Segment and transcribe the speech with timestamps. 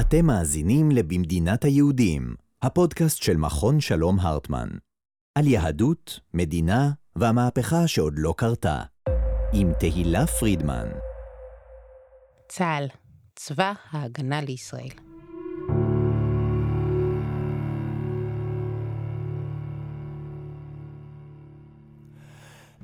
[0.00, 4.68] אתם מאזינים ל"במדינת היהודים", הפודקאסט של מכון שלום הרטמן.
[5.38, 8.82] על יהדות, מדינה והמהפכה שעוד לא קרתה.
[9.52, 10.88] עם תהילה פרידמן.
[12.48, 12.86] צה"ל,
[13.36, 14.88] צבא ההגנה לישראל.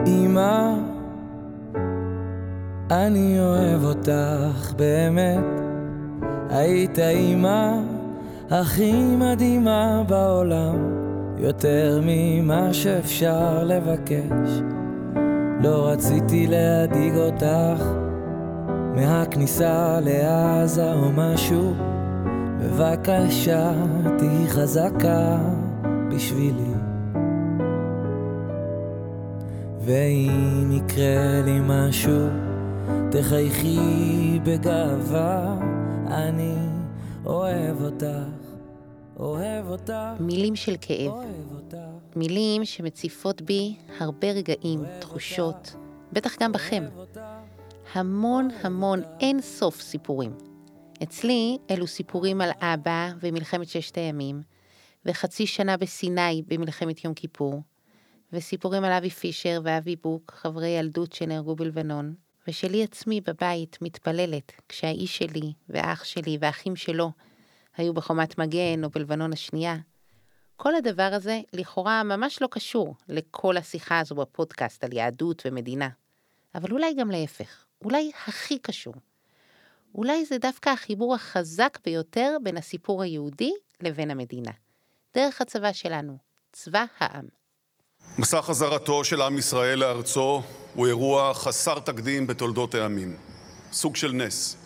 [0.06, 0.74] אמא,
[2.90, 5.63] אני אוהב אותך באמת.
[6.50, 7.80] היית אמא
[8.50, 10.76] הכי מדהימה בעולם,
[11.38, 14.60] יותר ממה שאפשר לבקש.
[15.60, 17.84] לא רציתי להדאיג אותך
[18.94, 21.74] מהכניסה לעזה או משהו.
[22.60, 23.72] בבקשה,
[24.18, 25.38] תהי חזקה
[26.10, 26.74] בשבילי.
[29.80, 32.26] ואם יקרה לי משהו,
[33.10, 35.56] תחייכי בגאווה,
[36.06, 36.56] אני
[37.26, 38.06] אוהב אותך,
[39.16, 39.92] אוהב אותך.
[40.20, 41.12] מילים של כאב.
[42.16, 45.74] מילים שמציפות בי הרבה רגעים, תחושות,
[46.12, 46.84] בטח גם בכם.
[47.92, 50.36] המון המון אין סוף סיפורים.
[51.02, 54.42] אצלי אלו סיפורים על אבא ומלחמת ששת הימים,
[55.06, 57.62] וחצי שנה בסיני במלחמת יום כיפור,
[58.32, 62.14] וסיפורים על אבי פישר ואבי בוק, חברי ילדות שנהרגו בלבנון,
[62.48, 67.10] ושלי עצמי בבית מתפללת כשהאיש שלי ואח שלי ואחים שלו
[67.76, 69.76] היו בחומת מגן או בלבנון השנייה.
[70.56, 75.88] כל הדבר הזה לכאורה ממש לא קשור לכל השיחה הזו בפודקאסט על יהדות ומדינה.
[76.54, 78.94] אבל אולי גם להפך, אולי הכי קשור.
[79.94, 84.50] אולי זה דווקא החיבור החזק ביותר בין הסיפור היהודי לבין המדינה.
[85.14, 86.18] דרך הצבא שלנו,
[86.52, 87.43] צבא העם.
[88.18, 90.42] מסע חזרתו של עם ישראל לארצו
[90.74, 93.16] הוא אירוע חסר תקדים בתולדות העמים,
[93.72, 94.56] סוג של נס.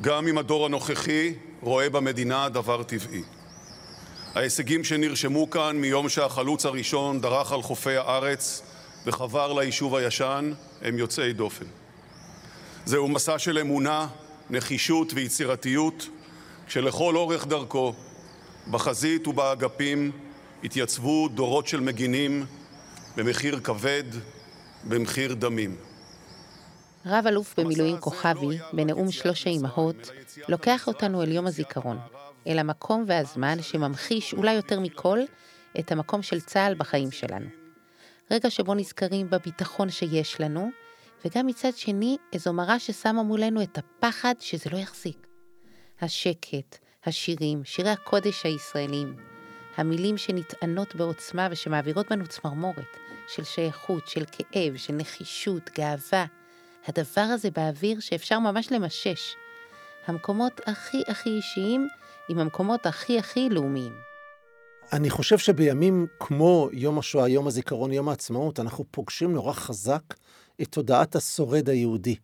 [0.00, 3.22] גם אם הדור הנוכחי רואה במדינה דבר טבעי.
[4.34, 8.62] ההישגים שנרשמו כאן מיום שהחלוץ הראשון דרך על חופי הארץ
[9.06, 11.64] וחבר ליישוב הישן הם יוצאי דופן.
[12.84, 14.06] זהו מסע של אמונה,
[14.50, 16.08] נחישות ויצירתיות,
[16.66, 17.94] כשלכל אורך דרכו,
[18.70, 20.10] בחזית ובאגפים,
[20.64, 22.46] התייצבו דורות של מגינים
[23.16, 24.04] במחיר כבד,
[24.84, 25.76] במחיר דמים.
[27.06, 30.10] רב אלוף במילואים כוכבי, בנאום שלוש האימהות,
[30.48, 31.98] לוקח אותנו אל יום הזיכרון,
[32.46, 35.18] אל המקום והזמן שממחיש אולי יותר מכל
[35.78, 37.46] את המקום של צה"ל בחיים שלנו.
[38.30, 40.70] רגע שבו נזכרים בביטחון שיש לנו,
[41.24, 45.26] וגם מצד שני, איזו מראה ששמה מולנו את הפחד שזה לא יחזיק.
[46.00, 49.29] השקט, השירים, שירי הקודש הישראלים,
[49.80, 52.96] המילים שנטענות בעוצמה ושמעבירות בנו צמרמורת,
[53.28, 56.26] של שייכות, של כאב, של נחישות, גאווה.
[56.86, 59.34] הדבר הזה באוויר שאפשר ממש למשש.
[60.06, 61.88] המקומות הכי הכי אישיים
[62.28, 63.92] עם המקומות הכי הכי לאומיים.
[64.92, 70.02] אני חושב שבימים כמו יום השואה, יום הזיכרון, יום העצמאות, אנחנו פוגשים נורא חזק
[70.62, 72.16] את תודעת השורד היהודי.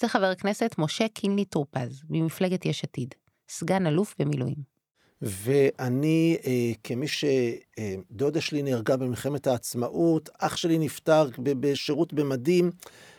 [0.00, 3.14] זה חבר הכנסת משה קינלי טורפז, ממפלגת יש עתיד,
[3.48, 4.77] סגן אלוף במילואים.
[5.22, 12.70] ואני, אה, כמי שדודה שלי נהרגה במלחמת העצמאות, אח שלי נפטר בשירות במדים,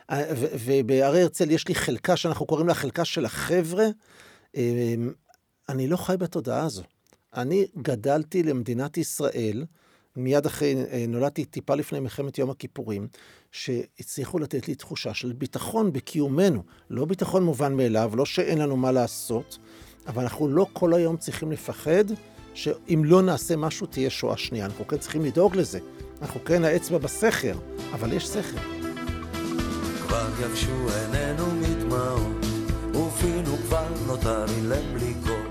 [0.09, 0.23] אה,
[0.65, 3.85] ובהרי הרצל יש לי חלקה שאנחנו קוראים לה חלקה של החבר'ה.
[4.55, 4.93] אה,
[5.69, 6.83] אני לא חי בתודעה הזו.
[7.35, 9.65] אני גדלתי למדינת ישראל,
[10.15, 13.07] מיד אחרי, אה, נולדתי טיפה לפני מלחמת יום הכיפורים,
[13.51, 16.63] שהצליחו לתת לי תחושה של ביטחון בקיומנו.
[16.89, 19.57] לא ביטחון מובן מאליו, לא שאין לנו מה לעשות,
[20.09, 22.03] אבל אנחנו לא כל היום צריכים לפחד
[22.53, 24.65] שאם לא נעשה משהו תהיה שואה שנייה.
[24.65, 25.79] אנחנו כן צריכים לדאוג לזה.
[26.21, 27.53] אנחנו כן האצבע בסכר,
[27.93, 28.57] אבל יש סכר.
[30.01, 32.45] כבר יבשו עינינו מדמעות,
[32.91, 35.49] ופינו כבר נותר אילם בלי קול.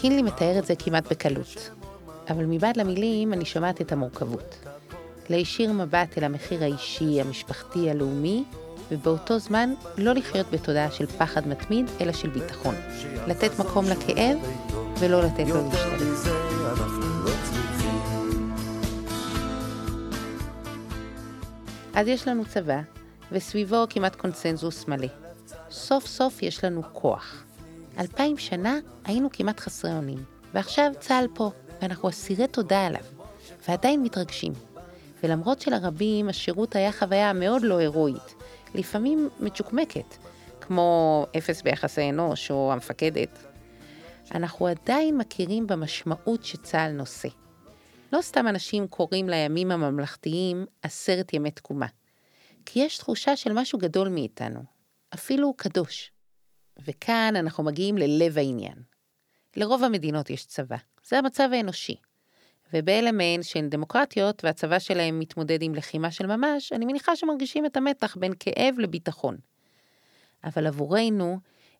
[0.00, 1.70] קינלי מתאר את זה כמעט בקלות.
[2.28, 4.56] אבל מבעד למילים אני שומעת את המורכבות.
[5.30, 8.44] להישיר מבט אל המחיר האישי, המשפחתי, הלאומי,
[8.90, 12.74] ובאותו זמן לא לחיות בתודעה של פחד מתמיד, אלא של ביטחון.
[13.26, 14.38] לתת מקום לכאב
[14.98, 16.00] ולא לתת לו להשתלט.
[16.00, 17.30] לא.
[21.94, 22.80] אז יש לנו צבא,
[23.32, 25.08] וסביבו כמעט קונצנזוס מלא.
[25.70, 27.44] סוף סוף יש לנו כוח.
[27.98, 30.18] אלפיים שנה היינו כמעט חסרי אונים,
[30.54, 31.50] ועכשיו צה"ל פה,
[31.82, 33.02] ואנחנו אסירי תודה עליו,
[33.68, 34.52] ועדיין מתרגשים.
[35.22, 38.34] ולמרות שלרבים השירות היה חוויה מאוד לא הירואית,
[38.74, 40.16] לפעמים מצ'וקמקת,
[40.60, 43.38] כמו אפס ביחסי אנוש או המפקדת,
[44.34, 47.28] אנחנו עדיין מכירים במשמעות שצה"ל נושא.
[48.12, 51.86] לא סתם אנשים קוראים לימים הממלכתיים עשרת ימי תקומה,
[52.66, 54.60] כי יש תחושה של משהו גדול מאיתנו,
[55.14, 56.12] אפילו קדוש.
[56.86, 58.82] וכאן אנחנו מגיעים ללב העניין,
[59.56, 60.76] לרוב המדינות יש צבא.
[61.04, 61.96] זה המצב האנושי.
[62.72, 67.76] ובאלה מהן שהן דמוקרטיות והצבא שלהן מתמודד עם לחימה של ממש, אני מניחה שמרגישים את
[67.76, 69.36] המתח בין כאב לביטחון.
[70.44, 71.38] אבל עבורנו,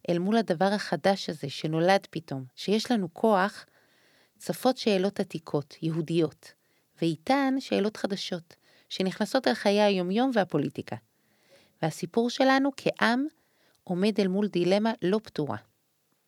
[0.09, 3.67] אל מול הדבר החדש הזה שנולד פתאום, שיש לנו כוח,
[4.39, 6.53] צפות שאלות עתיקות, יהודיות,
[7.01, 8.57] ואיתן שאלות חדשות,
[8.89, 10.97] שנכנסות אל חיי היומיום והפוליטיקה.
[11.83, 13.27] והסיפור שלנו כעם
[13.85, 15.57] עומד אל מול דילמה לא פתורה.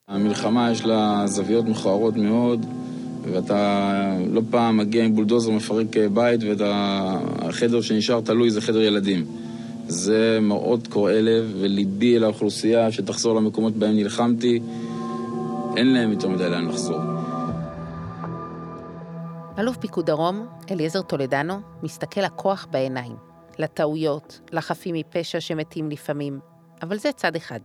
[0.08, 2.66] המלחמה יש לה זוויות מכוערות מאוד,
[3.32, 9.26] ואתה לא פעם מגיע עם בולדוזר מפרק בית, והחדר שנשאר תלוי זה חדר ילדים.
[9.88, 14.60] זה מאוד קורע לב, וליבי אל האוכלוסייה שתחזור למקומות בהם נלחמתי,
[15.76, 17.00] אין להם יותר מדי לאן לחזור.
[19.58, 23.16] אלוף פיקוד דרום, אליעזר טולדנו, מסתכל לכוח בעיניים,
[23.58, 26.40] לטעויות, לחפים מפשע שמתים לפעמים,
[26.82, 27.60] אבל זה צד אחד.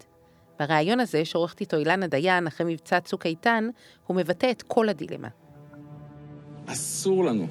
[0.60, 3.69] בריאיון הזה, שעורכת איתו אילנה דיין, אחרי מבצע צוק איתן,
[4.07, 5.27] הוא מבטא את כל הדילמה.
[6.65, 7.48] אסור לנו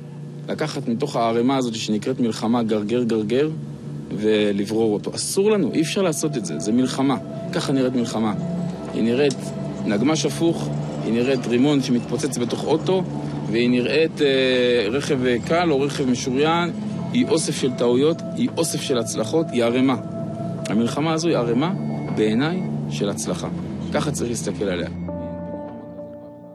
[0.48, 3.50] לקחת מתוך הערימה הזאת שנקראת מלחמה גרגר גרגר
[4.16, 5.14] ולברור אותו.
[5.14, 7.16] אסור לנו, אי אפשר לעשות את זה, זה מלחמה.
[7.52, 8.34] ככה נראית מלחמה.
[8.94, 9.38] היא נראית
[9.86, 10.68] נגמש הפוך,
[11.04, 13.02] היא נראית רימון שמתפוצץ בתוך אוטו,
[13.50, 16.70] והיא נראית אה, רכב קל או רכב משוריין,
[17.12, 19.96] היא אוסף של טעויות, היא אוסף של הצלחות, היא ערימה.
[20.68, 21.72] המלחמה הזו היא ערימה,
[22.16, 23.48] בעיניי, של הצלחה.
[23.94, 24.88] ככה צריך להסתכל עליה.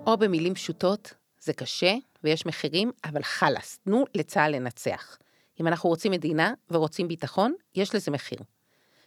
[0.08, 1.14] או במילים פשוטות,
[1.48, 5.18] זה קשה ויש מחירים, אבל חלאס, תנו לצה"ל לנצח.
[5.60, 8.40] אם אנחנו רוצים מדינה ורוצים ביטחון, יש לזה מחיר.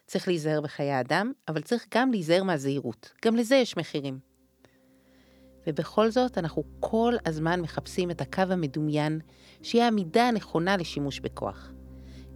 [0.06, 3.12] צריך להיזהר בחיי האדם, אבל צריך גם להיזהר מהזהירות.
[3.24, 4.18] גם לזה יש מחירים.
[5.66, 9.20] ובכל זאת, אנחנו כל הזמן מחפשים את הקו המדומיין,
[9.62, 11.72] שיהיה המידה הנכונה לשימוש בכוח.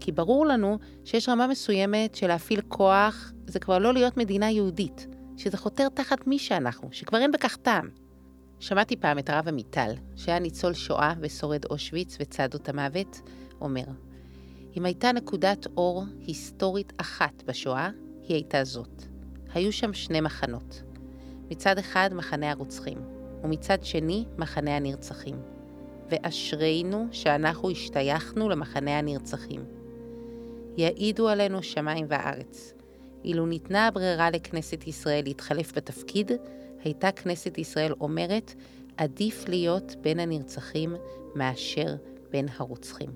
[0.00, 5.06] כי ברור לנו שיש רמה מסוימת של להפעיל כוח, זה כבר לא להיות מדינה יהודית,
[5.36, 8.03] שזה חותר תחת מי שאנחנו, שכבר אין בכך טעם.
[8.60, 13.20] שמעתי פעם את הרב עמיטל, שהיה ניצול שואה ושורד אושוויץ וצעדות המוות,
[13.60, 13.84] אומר,
[14.76, 17.90] אם הייתה נקודת אור היסטורית אחת בשואה,
[18.22, 19.02] היא הייתה זאת.
[19.54, 20.82] היו שם שני מחנות.
[21.50, 22.98] מצד אחד מחנה הרוצחים,
[23.42, 25.36] ומצד שני מחנה הנרצחים.
[26.10, 29.64] ואשרינו שאנחנו השתייכנו למחנה הנרצחים.
[30.76, 32.74] יעידו עלינו שמיים וארץ.
[33.24, 36.32] אילו ניתנה הברירה לכנסת ישראל להתחלף בתפקיד,
[36.84, 38.54] הייתה כנסת ישראל אומרת,
[38.96, 40.96] עדיף להיות בין הנרצחים
[41.34, 41.94] מאשר
[42.30, 43.10] בין הרוצחים.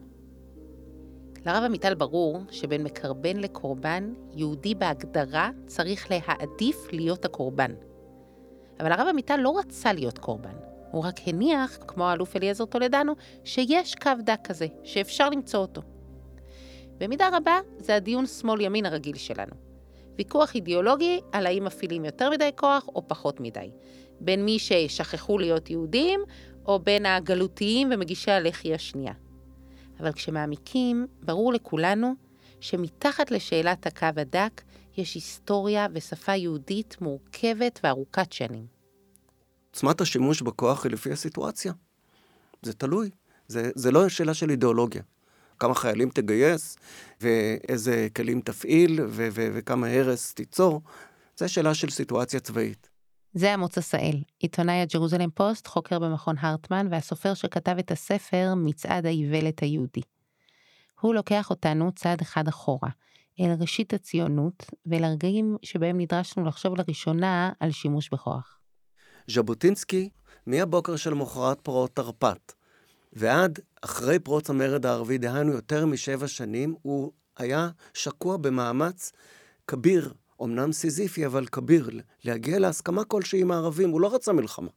[1.47, 7.75] לרב עמיטל ברור שבין מקרבן לקורבן, יהודי בהגדרה צריך להעדיף להיות הקורבן.
[8.81, 10.57] אבל הרב עמיטל לא רצה להיות קורבן,
[10.91, 13.13] הוא רק הניח, כמו האלוף אליעזר טולדנו,
[13.45, 15.83] שיש קו דק כזה, שאפשר למצוא אותו.
[16.99, 19.68] במידה רבה זה הדיון שמאל-ימין הרגיל שלנו.
[20.19, 23.71] ויכוח אידיאולוגי על האם מפעילים יותר מדי כוח או פחות מדי.
[24.21, 26.21] בין מי ששכחו להיות יהודים,
[26.67, 29.13] או בין הגלותיים ומגישי הלחי השנייה.
[30.01, 32.15] אבל כשמעמיקים, ברור לכולנו
[32.61, 34.63] שמתחת לשאלת הקו הדק
[34.97, 38.67] יש היסטוריה ושפה יהודית מורכבת וארוכת שנים.
[39.71, 41.73] עוצמת השימוש בכוח היא לפי הסיטואציה.
[42.63, 43.11] זה תלוי.
[43.49, 45.03] זה, זה לא שאלה של אידיאולוגיה.
[45.59, 46.77] כמה חיילים תגייס,
[47.21, 50.81] ואיזה כלים תפעיל, ו- ו- וכמה הרס תיצור,
[51.37, 52.89] זה שאלה של סיטואציה צבאית.
[53.35, 59.61] זה עמוץ עשאל, עיתונאי הג'רוזלם פוסט, חוקר במכון הרטמן, והסופר שכתב את הספר מצעד האיוולת
[59.61, 60.01] היהודי.
[61.01, 62.89] הוא לוקח אותנו צעד אחד אחורה,
[63.41, 68.59] אל ראשית הציונות, ואל הרגעים שבהם נדרשנו לחשוב לראשונה על שימוש בכוח.
[69.31, 70.09] ז'בוטינסקי,
[70.47, 72.53] מהבוקר של מחרת פרעות תרפ"ט,
[73.13, 79.13] ועד אחרי פרוץ המרד הערבי, דהיינו יותר משבע שנים, הוא היה שקוע במאמץ
[79.67, 80.13] כביר,
[80.43, 81.91] אמנם סיזיפי, אבל כביר,
[82.25, 83.91] להגיע להסכמה כלשהי עם הערבים.
[83.91, 84.71] הוא לא רצה מלחמה.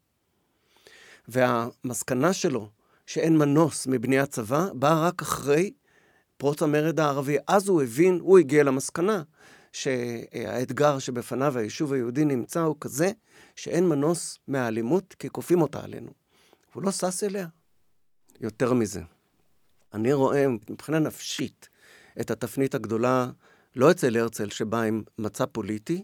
[1.27, 2.69] והמסקנה שלו,
[3.05, 5.73] שאין מנוס מבניית צבא, באה רק אחרי
[6.37, 7.37] פרוץ המרד הערבי.
[7.47, 9.23] אז הוא הבין, הוא הגיע למסקנה,
[9.71, 13.11] שהאתגר שבפניו היישוב היהודי נמצא הוא כזה,
[13.55, 16.11] שאין מנוס מהאלימות, כי כופים אותה עלינו.
[16.73, 17.47] הוא לא שש אליה.
[18.41, 19.01] יותר מזה,
[19.93, 21.69] אני רואה מבחינה נפשית
[22.21, 23.29] את התפנית הגדולה
[23.75, 26.03] לא אצל הרצל שבא עם מצע פוליטי,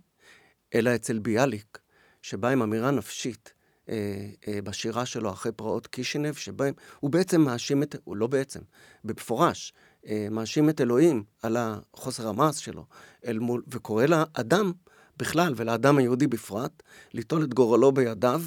[0.76, 1.78] אלא אצל ביאליק,
[2.22, 3.54] שבא עם אמירה נפשית
[3.90, 8.60] אה, אה, בשירה שלו אחרי פרעות קישינב, שבהם הוא בעצם מאשים את, הוא לא בעצם,
[9.04, 9.74] במפורש,
[10.08, 12.86] אה, מאשים את אלוהים על החוסר המעש שלו,
[13.26, 14.72] אל מול, וקורא לאדם
[15.18, 18.42] בכלל ולאדם היהודי בפרט, ליטול את גורלו בידיו,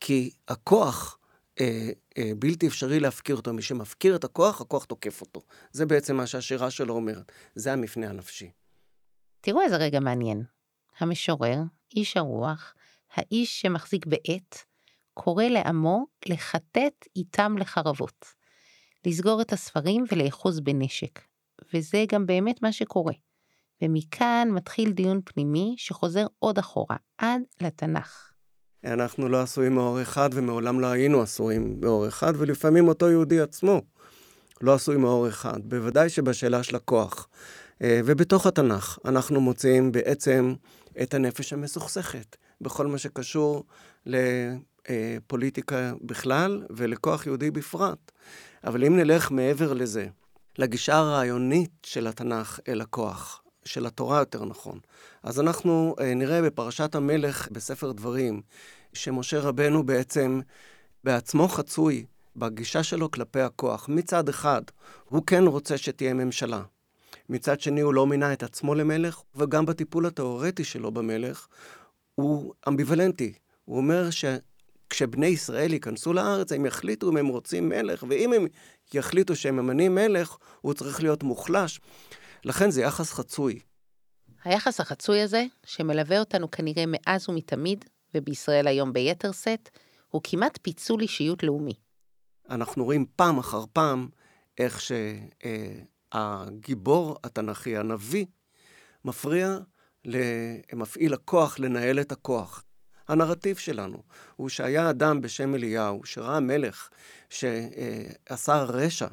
[0.00, 1.18] כי הכוח
[1.62, 3.52] אה, אה, בלתי אפשרי להפקיר אותו.
[3.52, 5.40] מי שמפקיר את הכוח, הכוח תוקף אותו.
[5.72, 7.32] זה בעצם מה שהשירה שלו אומרת.
[7.54, 8.50] זה המפנה הנפשי.
[9.40, 10.42] תראו איזה רגע מעניין.
[10.98, 11.58] המשורר,
[11.96, 12.74] איש הרוח,
[13.14, 14.58] האיש שמחזיק בעט,
[15.14, 18.26] קורא לעמו לחטט איתם לחרבות,
[19.06, 21.20] לסגור את הספרים ולאחוז בנשק,
[21.74, 23.14] וזה גם באמת מה שקורה.
[23.82, 28.31] ומכאן מתחיל דיון פנימי שחוזר עוד אחורה, עד לתנ"ך.
[28.84, 33.82] אנחנו לא עשויים מאור אחד ומעולם לא היינו עשויים מאור אחד, ולפעמים אותו יהודי עצמו
[34.60, 35.60] לא עשוי מאור אחד.
[35.64, 37.28] בוודאי שבשאלה של הכוח.
[37.82, 40.54] אה, ובתוך התנ"ך אנחנו מוצאים בעצם
[41.02, 43.64] את הנפש המסוכסכת, בכל מה שקשור
[44.06, 48.12] לפוליטיקה בכלל ולכוח יהודי בפרט.
[48.64, 50.06] אבל אם נלך מעבר לזה,
[50.58, 54.78] לגישה הרעיונית של התנ"ך אל הכוח, של התורה יותר נכון,
[55.22, 58.42] אז אנחנו אה, נראה בפרשת המלך בספר דברים,
[58.92, 60.40] שמשה רבנו בעצם
[61.04, 62.04] בעצמו חצוי
[62.36, 63.88] בגישה שלו כלפי הכוח.
[63.88, 64.62] מצד אחד,
[65.08, 66.62] הוא כן רוצה שתהיה ממשלה.
[67.28, 71.46] מצד שני, הוא לא מינה את עצמו למלך, וגם בטיפול התאורטי שלו במלך,
[72.14, 73.32] הוא אמביוולנטי.
[73.64, 78.46] הוא אומר שכשבני ישראל ייכנסו לארץ, הם יחליטו אם הם רוצים מלך, ואם הם
[78.94, 81.80] יחליטו שהם ממנים מלך, הוא צריך להיות מוחלש.
[82.44, 83.58] לכן זה יחס חצוי.
[84.44, 87.84] היחס החצוי הזה, שמלווה אותנו כנראה מאז ומתמיד,
[88.14, 89.70] ובישראל היום ביתר שאת,
[90.08, 91.74] הוא כמעט פיצול אישיות לאומי.
[92.50, 94.08] אנחנו רואים פעם אחר פעם
[94.58, 94.80] איך
[96.14, 98.26] שהגיבור התנ"כי, הנביא,
[99.04, 99.58] מפריע
[100.04, 102.64] למפעיל הכוח לנהל את הכוח.
[103.08, 104.02] הנרטיב שלנו
[104.36, 106.88] הוא שהיה אדם בשם אליהו, שראה מלך
[107.30, 109.08] שעשה רשע,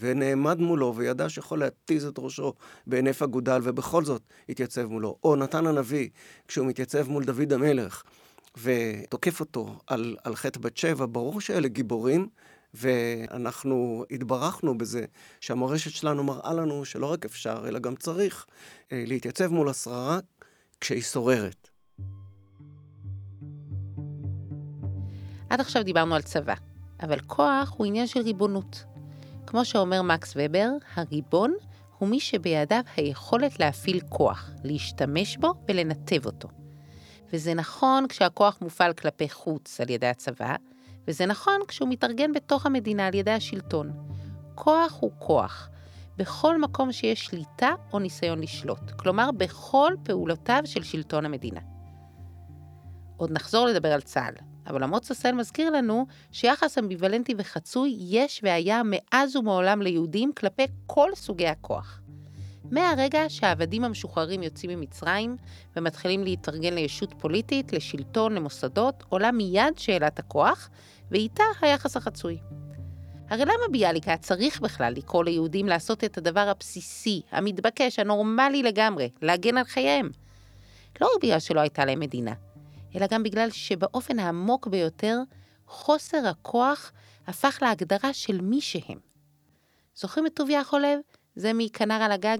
[0.00, 2.54] ונעמד מולו וידע שיכול להתיז את ראשו
[2.86, 5.16] בהינף אגודל, ובכל זאת התייצב מולו.
[5.24, 6.08] או נתן הנביא,
[6.48, 8.02] כשהוא מתייצב מול דוד המלך,
[8.62, 12.28] ותוקף אותו על, על חטא בת שבע, ברור שאלה גיבורים,
[12.74, 15.04] ואנחנו התברכנו בזה
[15.40, 18.46] שהמורשת שלנו מראה לנו שלא רק אפשר, אלא גם צריך
[18.92, 20.18] אה, להתייצב מול השררה
[20.80, 21.68] כשהיא שוררת.
[25.50, 26.54] עד עכשיו דיברנו על צבא,
[27.02, 28.84] אבל כוח הוא עניין של ריבונות.
[29.50, 31.54] כמו שאומר מקס ובר, הריבון
[31.98, 36.48] הוא מי שבידיו היכולת להפעיל כוח, להשתמש בו ולנתב אותו.
[37.32, 40.56] וזה נכון כשהכוח מופעל כלפי חוץ על ידי הצבא,
[41.08, 43.92] וזה נכון כשהוא מתארגן בתוך המדינה על ידי השלטון.
[44.54, 45.68] כוח הוא כוח,
[46.16, 51.60] בכל מקום שיש שליטה או ניסיון לשלוט, כלומר בכל פעולותיו של שלטון המדינה.
[53.16, 54.34] עוד נחזור לדבר על צה"ל,
[54.66, 61.10] אבל אמוץ עשהאל מזכיר לנו שיחס אמביוולנטי וחצוי יש והיה מאז ומעולם ליהודים כלפי כל
[61.14, 62.00] סוגי הכוח.
[62.70, 65.36] מהרגע שהעבדים המשוחררים יוצאים ממצרים
[65.76, 70.70] ומתחילים להתארגן לישות פוליטית, לשלטון, למוסדות, עולה מיד שאלת הכוח,
[71.10, 72.38] ואיתה היחס החצוי.
[73.30, 79.10] הרי למה ביאליק היה צריך בכלל לקרוא ליהודים לעשות את הדבר הבסיסי, המתבקש, הנורמלי לגמרי,
[79.22, 80.10] להגן על חייהם?
[81.00, 82.32] לא רק בגלל שלא הייתה להם מדינה,
[82.96, 85.18] אלא גם בגלל שבאופן העמוק ביותר,
[85.66, 86.92] חוסר הכוח
[87.26, 88.98] הפך להגדרה של מי שהם.
[89.94, 90.98] זוכרים את טוביה החולב?
[91.36, 92.38] זה מכנר על הגג?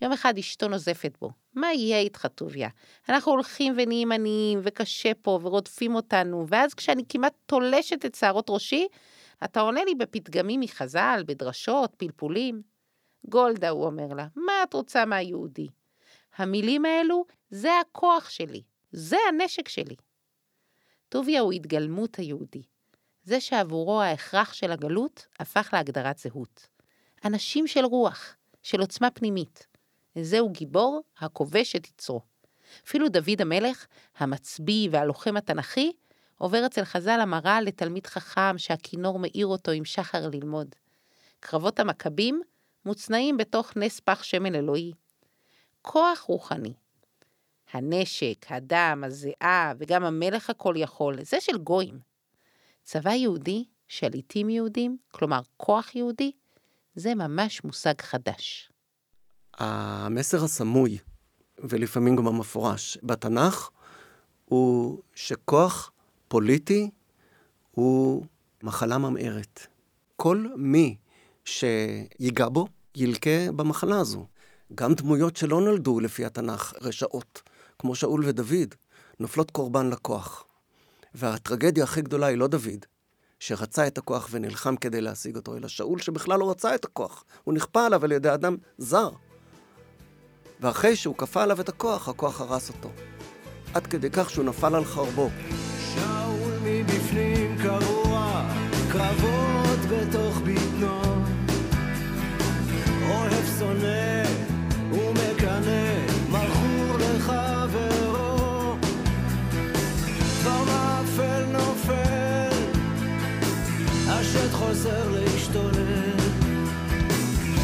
[0.00, 1.30] יום אחד אשתו נוזפת בו.
[1.54, 2.68] מה יהיה איתך, טוביה?
[3.08, 8.86] אנחנו הולכים ונהיים עניים, וקשה פה, ורודפים אותנו, ואז כשאני כמעט תולשת את שערות ראשי,
[9.44, 12.62] אתה עונה לי בפתגמים מחז"ל, בדרשות, פלפולים.
[13.28, 15.66] גולדה, הוא אומר לה, מה את רוצה מהיהודי?
[16.36, 19.96] המילים האלו, זה הכוח שלי, זה הנשק שלי.
[21.08, 22.62] טוביה הוא התגלמות היהודי.
[23.24, 26.68] זה שעבורו ההכרח של הגלות הפך להגדרת זהות.
[27.24, 29.66] אנשים של רוח, של עוצמה פנימית.
[30.22, 32.20] זהו גיבור הכובש את יצרו.
[32.86, 35.92] אפילו דוד המלך, המצביא והלוחם התנ"כי,
[36.38, 40.74] עובר אצל חז"ל המראה לתלמיד חכם שהכינור מאיר אותו עם שחר ללמוד.
[41.40, 42.42] קרבות המכבים
[42.84, 44.92] מוצנעים בתוך נס פח שמן אלוהי.
[45.82, 46.72] כוח רוחני.
[47.72, 51.98] הנשק, הדם, הזיעה וגם המלך הכל יכול, זה של גויים.
[52.82, 56.32] צבא יהודי, שליטים יהודים, כלומר כוח יהודי,
[56.94, 58.70] זה ממש מושג חדש.
[59.54, 60.98] המסר הסמוי,
[61.58, 63.70] ולפעמים גם המפורש, בתנ"ך,
[64.44, 65.90] הוא שכוח
[66.28, 66.90] פוליטי
[67.70, 68.24] הוא
[68.62, 69.66] מחלה ממארת.
[70.16, 70.96] כל מי
[71.44, 74.26] שיגע בו, ילקה במחלה הזו.
[74.74, 77.42] גם דמויות שלא נולדו לפי התנ"ך רשעות,
[77.82, 78.74] כמו שאול ודוד,
[79.20, 80.44] נופלות קורבן לכוח.
[81.14, 82.86] והטרגדיה הכי גדולה היא לא דוד,
[83.38, 87.24] שרצה את הכוח ונלחם כדי להשיג אותו, אלא שאול שבכלל לא רצה את הכוח.
[87.44, 89.10] הוא נכפה עליו על ידי אדם זר.
[90.60, 92.90] ואחרי שהוא כפה עליו את הכוח, הכוח הרס אותו.
[93.74, 95.30] עד כדי כך שהוא נפל על חרבו.
[95.94, 98.48] שאול מבפנים קרוע,
[98.92, 101.02] קרבות בתוך בטנו.
[103.08, 104.21] אוהב שונא
[114.72, 116.16] עוזר להשתולל.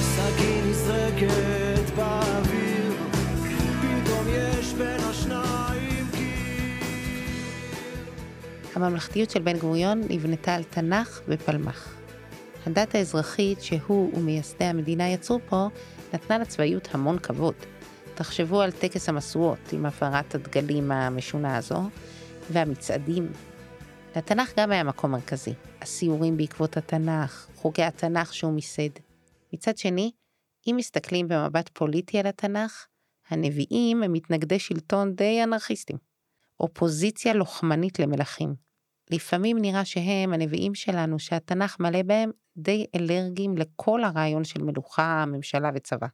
[0.00, 2.93] סכין נזרקת באוויר,
[3.81, 6.07] פתאום יש בין השניים
[8.75, 11.95] הממלכתיות של בן גוריון נבנתה על תנ"ך ופלמ"ח.
[12.67, 15.67] הדת האזרחית שהוא ומייסדי המדינה יצרו פה,
[16.15, 17.55] נתנה לצבאיות המון כבוד.
[18.15, 21.83] תחשבו על טקס המשואות עם הפרת הדגלים המשונה הזו,
[22.50, 23.29] והמצעדים.
[24.17, 25.55] לתנ"ך גם היה מקום מרכזי.
[25.81, 28.91] הסיורים בעקבות התנ"ך, חוגי התנ"ך שהוא מיסד.
[29.53, 30.11] מצד שני,
[30.67, 32.87] אם מסתכלים במבט פוליטי על התנ"ך,
[33.29, 35.97] הנביאים הם מתנגדי שלטון די אנרכיסטים.
[36.61, 38.55] אופוזיציה לוחמנית למלכים.
[39.11, 45.71] לפעמים נראה שהם, הנביאים שלנו, שהתנ"ך מלא בהם, די אלרגיים לכל הרעיון של מלוכה, ממשלה
[45.75, 46.07] וצבא.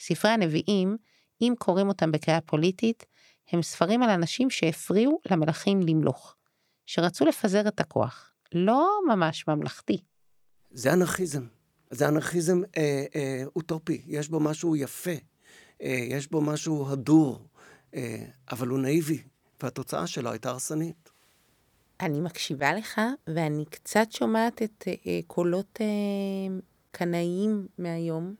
[0.00, 0.96] ספרי הנביאים,
[1.40, 3.06] אם קוראים אותם בקריאה פוליטית,
[3.52, 6.36] הם ספרים על אנשים שהפריעו למלכים למלוך,
[6.86, 9.98] שרצו לפזר את הכוח, לא ממש ממלכתי.
[10.70, 11.46] זה אנרכיזם.
[11.90, 15.10] זה אנרכיזם אה, אה, אוטופי, יש בו משהו יפה,
[15.82, 17.48] אה, יש בו משהו הדור,
[17.94, 19.22] אה, אבל הוא נאיבי,
[19.62, 21.10] והתוצאה שלו הייתה הרסנית.
[22.00, 25.86] אני מקשיבה לך, ואני קצת שומעת את אה, קולות אה,
[26.90, 28.34] קנאיים מהיום,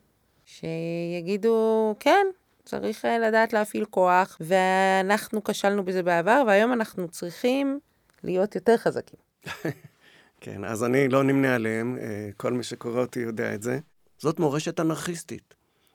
[0.44, 2.26] שיגידו, כן,
[2.64, 7.80] צריך אה, לדעת להפעיל כוח, ואנחנו כשלנו בזה בעבר, והיום אנחנו צריכים
[8.25, 9.19] להיות יותר חזקים.
[10.40, 13.78] כן, אז אני לא נמנה עליהם, אה, כל מי שקורא אותי יודע את זה.
[14.19, 15.54] זאת מורשת אנרכיסטית,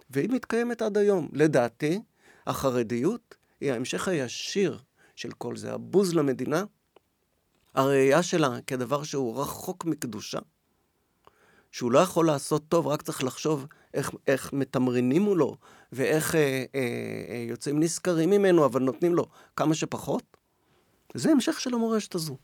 [0.09, 1.29] והיא מתקיימת עד היום.
[1.33, 2.01] לדעתי,
[2.47, 4.79] החרדיות היא ההמשך הישיר
[5.15, 5.73] של כל זה.
[5.73, 6.63] הבוז למדינה,
[7.75, 10.39] הראייה שלה כדבר שהוא רחוק מקדושה,
[11.71, 15.57] שהוא לא יכול לעשות טוב, רק צריך לחשוב איך, איך מתמרנים מולו,
[15.91, 16.39] ואיך אה,
[16.75, 16.79] אה,
[17.29, 20.37] אה, יוצאים נשכרים ממנו, אבל נותנים לו כמה שפחות,
[21.13, 22.37] זה המשך של המורשת הזו.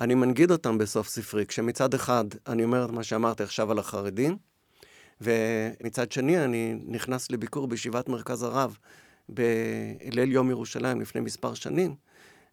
[0.00, 4.36] אני מנגיד אותם בסוף ספרי, כשמצד אחד אני אומר את מה שאמרתי עכשיו על החרדים,
[5.20, 8.78] ומצד שני אני נכנס לביקור בישיבת מרכז הרב
[9.28, 11.94] בליל יום ירושלים לפני מספר שנים,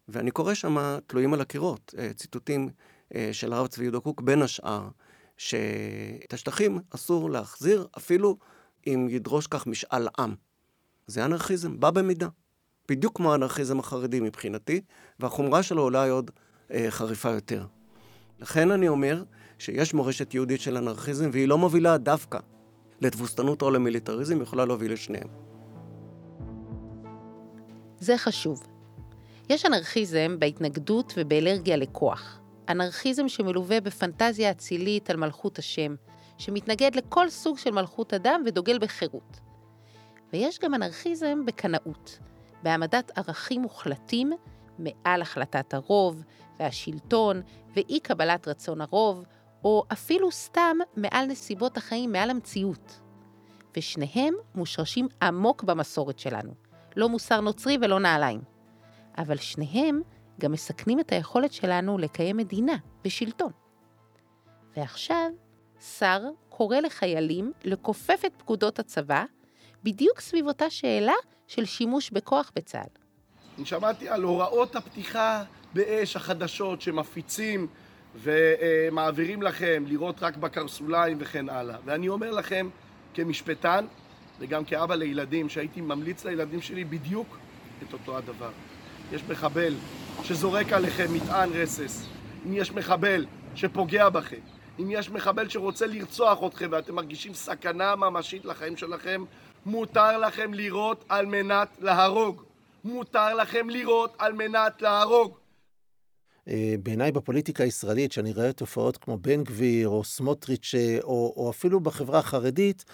[0.08, 2.68] ואני קורא שם תלויים על הקירות, אה, ציטוטים
[3.14, 4.88] אה, של הרב צבי יהודה קוק, בין השאר,
[5.36, 8.38] שאת השטחים אסור להחזיר, אפילו
[8.86, 10.34] אם ידרוש כך משאל עם.
[11.06, 12.28] זה אנרכיזם, בא במידה.
[12.88, 14.80] בדיוק כמו האנרכיזם החרדי מבחינתי,
[15.20, 16.30] והחומרה שלו אולי עוד
[16.72, 17.66] אה, חריפה יותר.
[18.40, 19.22] לכן אני אומר
[19.58, 22.38] שיש מורשת יהודית של אנרכיזם, והיא לא מובילה דווקא
[23.00, 25.28] לתבוסתנות או למיליטריזם, היא יכולה להוביל לשניהם.
[28.00, 28.66] זה חשוב.
[29.48, 32.40] יש אנרכיזם בהתנגדות ובאלרגיה לכוח.
[32.68, 35.94] אנרכיזם שמלווה בפנטזיה אצילית על מלכות השם,
[36.38, 39.40] שמתנגד לכל סוג של מלכות אדם ודוגל בחירות.
[40.32, 42.18] ויש גם אנרכיזם בקנאות,
[42.62, 44.32] בהעמדת ערכים מוחלטים
[44.78, 46.22] מעל החלטת הרוב
[46.58, 47.42] והשלטון
[47.76, 49.24] ואי קבלת רצון הרוב,
[49.64, 53.00] או אפילו סתם מעל נסיבות החיים, מעל המציאות.
[53.76, 56.54] ושניהם מושרשים עמוק במסורת שלנו,
[56.96, 58.40] לא מוסר נוצרי ולא נעליים.
[59.18, 60.02] אבל שניהם
[60.40, 63.52] גם מסכנים את היכולת שלנו לקיים מדינה בשלטון.
[64.76, 65.30] ועכשיו,
[65.80, 69.24] שר קורא לחיילים לכופף את פקודות הצבא,
[69.82, 71.12] בדיוק סביב אותה שאלה
[71.48, 72.88] של שימוש בכוח בצה"ל.
[73.58, 77.66] אני שמעתי על הוראות הפתיחה באש החדשות שמפיצים
[78.14, 81.76] ומעבירים לכם לראות רק בקרסוליים וכן הלאה.
[81.84, 82.68] ואני אומר לכם,
[83.14, 83.86] כמשפטן
[84.38, 87.38] וגם כאבא לילדים, שהייתי ממליץ לילדים שלי בדיוק
[87.82, 88.50] את אותו הדבר.
[89.12, 89.74] יש מחבל
[90.22, 92.06] שזורק עליכם מטען רסס,
[92.46, 94.40] אם יש מחבל שפוגע בכם,
[94.78, 99.24] אם יש מחבל שרוצה לרצוח אתכם ואתם מרגישים סכנה ממשית לחיים שלכם,
[99.68, 102.42] מותר לכם לירות על מנת להרוג.
[102.84, 105.36] מותר לכם לירות על מנת להרוג.
[106.48, 111.50] אה, בעיניי בפוליטיקה הישראלית, שאני רואה תופעות כמו בן גביר או סמוטריץ' אה, או, או
[111.50, 112.84] אפילו בחברה החרדית,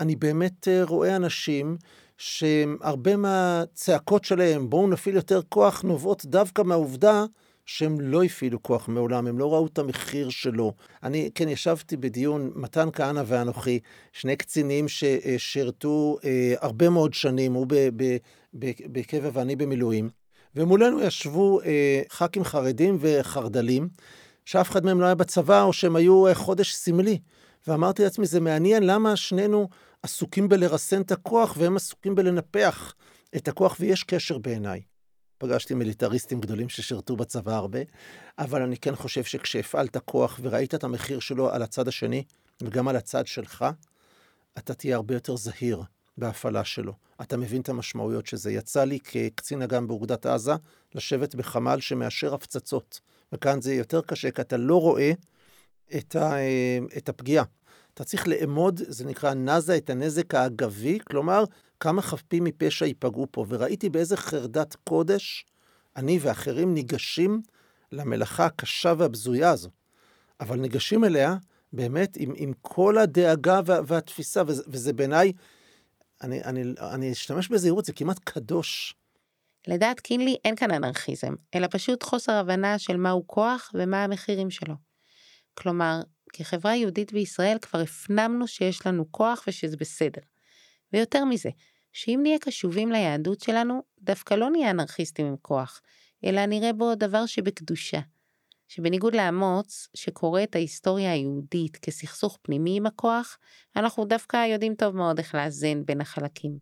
[0.00, 1.76] אני באמת אה, רואה אנשים
[2.18, 7.24] שהרבה מהצעקות שלהם, בואו נפעיל יותר כוח, נובעות דווקא מהעובדה
[7.66, 10.72] שהם לא הפעילו כוח מעולם, הם לא ראו את המחיר שלו.
[11.02, 13.80] אני, כן, ישבתי בדיון, מתן כהנא ואנוכי,
[14.12, 17.66] שני קצינים ששירתו אה, הרבה מאוד שנים, הוא
[18.84, 20.08] בקבע ואני במילואים,
[20.56, 23.88] ומולנו ישבו אה, ח"כים חרדים וחרד"לים,
[24.44, 27.18] שאף אחד מהם לא היה בצבא, או שהם היו אה, חודש סמלי.
[27.66, 29.68] ואמרתי לעצמי, זה מעניין למה שנינו
[30.02, 32.94] עסוקים בלרסן את הכוח, והם עסוקים בלנפח
[33.36, 34.91] את הכוח, ויש קשר בעיניי.
[35.42, 37.78] פגשתי מיליטריסטים גדולים ששירתו בצבא הרבה,
[38.38, 42.24] אבל אני כן חושב שכשהפעלת כוח וראית את המחיר שלו על הצד השני,
[42.62, 43.64] וגם על הצד שלך,
[44.58, 45.82] אתה תהיה הרבה יותר זהיר
[46.18, 46.92] בהפעלה שלו.
[47.20, 48.52] אתה מבין את המשמעויות שזה.
[48.52, 50.52] יצא לי כקצין אג"ם באוגדת עזה
[50.94, 53.00] לשבת בחמ"ל שמאשר הפצצות.
[53.32, 55.12] וכאן זה יותר קשה, כי אתה לא רואה
[55.96, 56.34] את, ה,
[56.96, 57.44] את הפגיעה.
[57.94, 61.44] אתה צריך לאמוד, זה נקרא נזה, את הנזק האגבי, כלומר,
[61.82, 63.46] כמה חפים מפשע ייפגעו פה.
[63.48, 65.46] וראיתי באיזה חרדת קודש
[65.96, 67.42] אני ואחרים ניגשים
[67.92, 69.70] למלאכה הקשה והבזויה הזו.
[70.40, 71.36] אבל ניגשים אליה
[71.72, 75.32] באמת עם, עם כל הדאגה וה, והתפיסה, וזה, וזה בעיניי,
[76.22, 78.94] אני, אני, אני אשתמש בזהירות, זה כמעט קדוש.
[79.68, 84.74] לדעת קינלי אין כאן אנרכיזם, אלא פשוט חוסר הבנה של מהו כוח ומה המחירים שלו.
[85.54, 86.00] כלומר,
[86.32, 90.20] כחברה יהודית בישראל כבר הפנמנו שיש לנו כוח ושזה בסדר.
[90.92, 91.50] ויותר מזה,
[91.92, 95.80] שאם נהיה קשובים ליהדות שלנו, דווקא לא נהיה אנרכיסטים עם כוח,
[96.24, 98.00] אלא נראה בו דבר שבקדושה.
[98.68, 103.38] שבניגוד לאמוץ, שקורא את ההיסטוריה היהודית כסכסוך פנימי עם הכוח,
[103.76, 106.58] אנחנו דווקא יודעים טוב מאוד איך לאזן בין החלקים.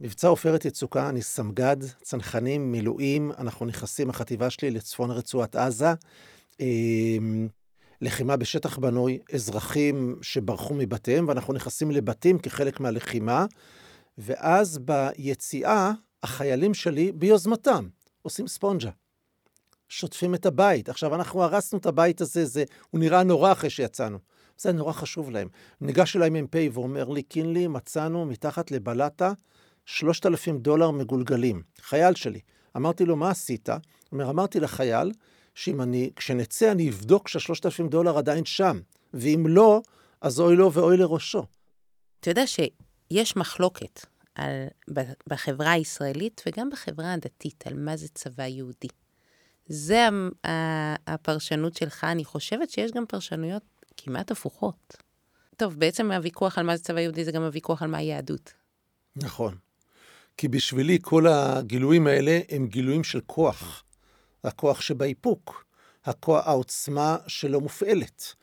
[0.00, 5.92] מבצע עופרת יצוקה, אני סמג"ד, צנחנים, מילואים, אנחנו נכנסים, החטיבה שלי, לצפון רצועת עזה.
[6.60, 7.48] אמ,
[8.00, 13.46] לחימה בשטח בנוי, אזרחים שברחו מבתיהם, ואנחנו נכנסים לבתים כחלק מהלחימה,
[14.18, 17.88] ואז ביציאה, החיילים שלי, ביוזמתם,
[18.22, 18.90] עושים ספונג'ה.
[19.88, 20.88] שוטפים את הבית.
[20.88, 24.18] עכשיו, אנחנו הרסנו את הבית הזה, זה, הוא נראה נורא אחרי שיצאנו.
[24.58, 25.48] זה נורא חשוב להם.
[25.80, 29.32] ניגש אליי מ"פ ואומר לי, קינלי, מצאנו מתחת לבלטה
[29.86, 31.62] 3,000 דולר מגולגלים.
[31.80, 32.40] חייל שלי.
[32.76, 33.68] אמרתי לו, מה עשית?
[33.68, 33.78] הוא
[34.12, 35.12] אומר, אמרתי לחייל,
[35.54, 38.80] שאם אני, כשנצא אני אבדוק שה-3,000 דולר עדיין שם,
[39.14, 39.82] ואם לא,
[40.20, 41.46] אז אוי לו ואוי לראשו.
[42.20, 42.46] אתה יודע
[43.12, 44.66] שיש מחלוקת על,
[45.26, 48.88] בחברה הישראלית וגם בחברה הדתית על מה זה צבא יהודי.
[49.66, 50.08] זה
[51.06, 53.62] הפרשנות שלך, אני חושבת שיש גם פרשנויות
[53.96, 54.96] כמעט הפוכות.
[55.56, 58.52] טוב, בעצם הוויכוח על מה זה צבא יהודי זה גם הוויכוח על מה יהדות.
[59.16, 59.54] נכון.
[60.36, 63.84] כי בשבילי כל הגילויים האלה הם גילויים של כוח.
[64.44, 65.64] הכוח שבאיפוק,
[66.04, 68.34] הכוח, העוצמה שלא מופעלת,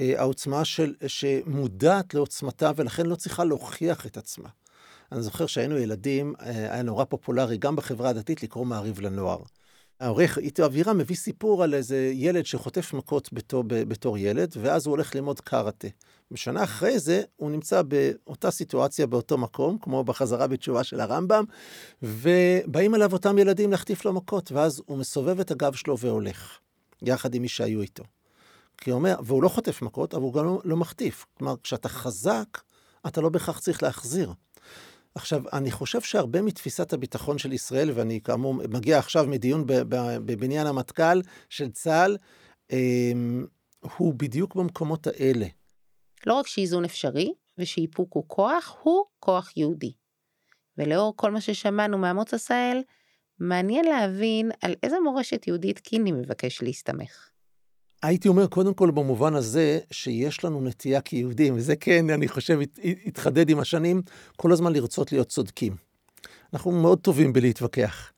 [0.00, 4.48] העוצמה של, שמודעת לעוצמתה ולכן לא צריכה להוכיח את עצמה.
[5.12, 9.42] אני זוכר שהיינו ילדים, אה, היה נורא פופולרי גם בחברה הדתית לקרוא מעריב לנוער.
[10.00, 14.92] העורך איתו אבירם מביא סיפור על איזה ילד שחוטף מכות בתור, בתור ילד, ואז הוא
[14.92, 15.88] הולך ללמוד קארטה.
[16.30, 21.44] בשנה אחרי זה הוא נמצא באותה סיטואציה באותו מקום, כמו בחזרה בתשובה של הרמב"ם,
[22.02, 26.58] ובאים אליו אותם ילדים להחטיף לו מכות, ואז הוא מסובב את הגב שלו והולך,
[27.02, 28.04] יחד עם מי שהיו איתו.
[28.80, 31.26] כי הוא אומר, והוא לא חוטף מכות, אבל הוא גם לא, לא מחטיף.
[31.34, 32.60] כלומר, כשאתה חזק,
[33.06, 34.32] אתה לא בהכרח צריך להחזיר.
[35.14, 41.20] עכשיו, אני חושב שהרבה מתפיסת הביטחון של ישראל, ואני כאמור מגיע עכשיו מדיון בבניין המטכ"ל
[41.48, 42.16] של צה"ל,
[42.72, 43.46] אמ,
[43.96, 45.46] הוא בדיוק במקומות האלה.
[46.26, 49.92] לא רק שאיזון אפשרי, ושאיפוק הוא כוח, הוא כוח יהודי.
[50.78, 52.82] ולאור כל מה ששמענו מאמוץ עשהאל,
[53.38, 57.30] מעניין להבין על איזה מורשת יהודית קינלי מבקש להסתמך.
[58.02, 62.58] הייתי אומר, קודם כל, במובן הזה, שיש לנו נטייה כיהודים, וזה כן, אני חושב,
[63.06, 64.02] התחדד עם השנים,
[64.36, 65.76] כל הזמן לרצות להיות צודקים.
[66.52, 68.12] אנחנו מאוד טובים בלהתווכח.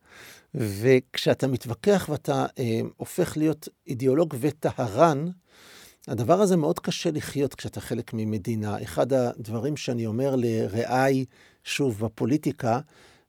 [0.55, 5.27] וכשאתה מתווכח ואתה אה, הופך להיות אידיאולוג וטהרן,
[6.09, 8.83] הדבר הזה מאוד קשה לחיות כשאתה חלק ממדינה.
[8.83, 11.25] אחד הדברים שאני אומר לרעיי,
[11.65, 12.81] שוב, בפוליטיקה,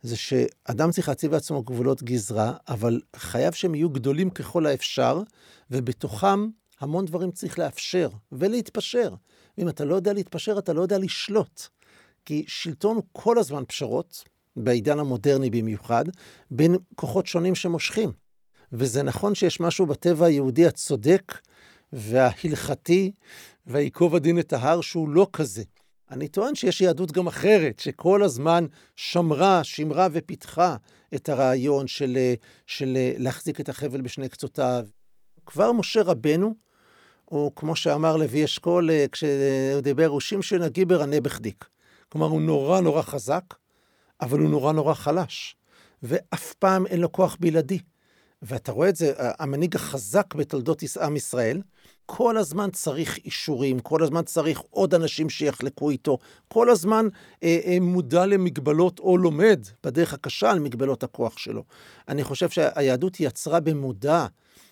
[0.03, 5.21] זה שאדם צריך להציב לעצמו גבולות גזרה, אבל חייב שהם יהיו גדולים ככל האפשר,
[5.71, 6.47] ובתוכם
[6.79, 9.13] המון דברים צריך לאפשר ולהתפשר.
[9.57, 11.61] ואם אתה לא יודע להתפשר, אתה לא יודע לשלוט.
[12.25, 14.23] כי שלטון הוא כל הזמן פשרות,
[14.55, 16.05] בעידן המודרני במיוחד,
[16.51, 18.11] בין כוחות שונים שמושכים.
[18.71, 21.33] וזה נכון שיש משהו בטבע היהודי הצודק
[21.93, 23.11] וההלכתי
[23.65, 25.63] והייקוב הדין את ההר שהוא לא כזה.
[26.13, 30.75] אני טוען שיש יהדות גם אחרת, שכל הזמן שמרה, שמרה ופיתחה
[31.15, 32.17] את הרעיון של,
[32.67, 34.85] של להחזיק את החבל בשני קצותיו.
[35.45, 36.55] כבר משה רבנו,
[37.31, 41.65] או כמו שאמר לוי אשכול כשהוא דיבר, הוא שמשון הגיבר ענה בחדיק.
[42.09, 43.43] כלומר, הוא נורא נורא חזק,
[44.21, 45.55] אבל הוא נורא נורא חלש,
[46.03, 47.79] ואף פעם אין לו כוח בלעדי.
[48.41, 51.61] ואתה רואה את זה, המנהיג החזק בתולדות עם ישראל,
[52.05, 57.07] כל הזמן צריך אישורים, כל הזמן צריך עוד אנשים שיחלקו איתו, כל הזמן
[57.43, 61.63] אה, אה, מודע למגבלות או לומד בדרך הקשה על מגבלות הכוח שלו.
[62.07, 64.25] אני חושב שהיהדות יצרה במודע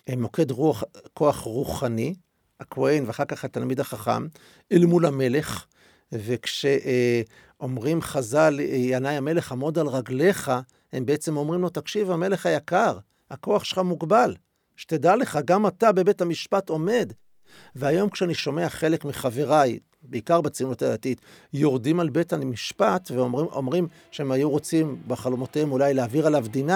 [0.08, 2.14] אה, מוקד רוח, כוח רוחני,
[2.60, 4.26] הכהן ואחר כך התלמיד החכם,
[4.72, 5.66] אל מול המלך,
[6.12, 10.52] וכשאומרים אה, חז"ל, ינאי המלך עמוד על רגליך,
[10.92, 12.98] הם בעצם אומרים לו, תקשיב, המלך היקר,
[13.30, 14.34] הכוח שלך מוגבל.
[14.76, 17.12] שתדע לך, גם אתה בבית המשפט עומד.
[17.76, 21.20] והיום כשאני שומע חלק מחבריי, בעיקר בציונות הדתית,
[21.52, 26.70] יורדים על בית המשפט ואומרים שהם היו רוצים בחלומותיהם אולי להעביר עליו D9,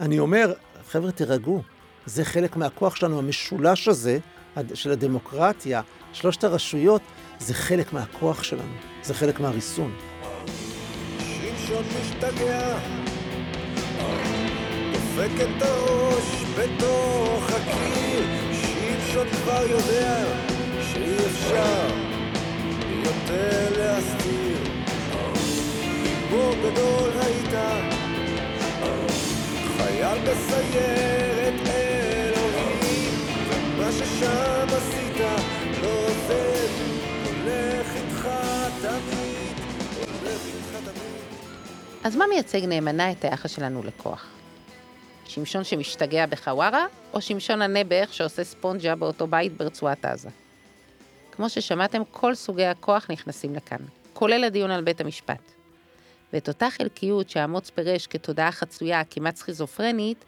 [0.00, 0.52] אני אומר,
[0.88, 1.62] חבר'ה, תירגעו.
[2.06, 4.18] זה חלק מהכוח שלנו, המשולש הזה
[4.74, 5.80] של הדמוקרטיה,
[6.12, 7.02] שלושת הרשויות
[7.38, 9.94] זה חלק מהכוח שלנו, זה חלק מהריסון.
[14.92, 18.33] דופק את הראש בתוך הקיר,
[19.14, 20.24] שמשון כבר יודע
[20.92, 21.88] שאי אפשר
[23.04, 24.58] יותר להסתיר.
[26.02, 27.54] גיבור גדול היית,
[29.76, 33.14] חייל בסיירת אלוהים,
[33.48, 35.20] ומה ששם עשית
[35.82, 36.68] לא עוזב,
[37.24, 38.28] הולך איתך
[38.82, 39.56] תמיד,
[40.22, 42.04] הולך איתך תמיד.
[42.04, 44.33] אז מה מייצג נאמנה את היחס שלנו לכוח?
[45.34, 50.28] שמשון שמשתגע בחווארה, או שמשון הנעבך שעושה ספונג'ה באותו בית ברצועת עזה?
[51.32, 53.78] כמו ששמעתם, כל סוגי הכוח נכנסים לכאן,
[54.12, 55.52] כולל הדיון על בית המשפט.
[56.32, 60.24] ואת אותה חלקיות שאמוץ פירש כתודעה חצויה כמעט סכיזופרנית,